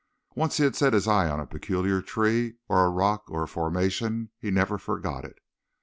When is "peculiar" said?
1.45-2.01